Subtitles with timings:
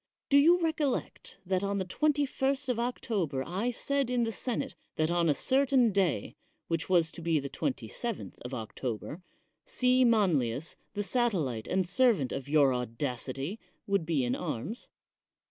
[0.29, 5.11] Do you recollect that on the 21st of October I said in the senate that
[5.11, 6.35] on a certain day,
[6.67, 9.21] which was to be the 27th of Octo ber,
[9.63, 10.03] C.
[10.03, 14.89] Manlius, the satellite and servant of your audacity, would be in arms?